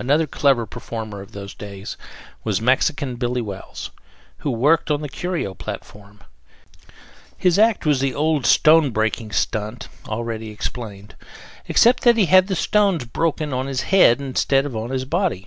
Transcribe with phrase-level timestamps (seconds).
[0.00, 1.96] Another clever performer of those days
[2.42, 3.92] was Mexican Billy Wells,
[4.38, 6.18] who worked on the Curio platform.
[7.38, 11.14] His act was the old stone breaking stunt, already explained,
[11.68, 15.46] except that he had the stones broken on his head instead of on his body.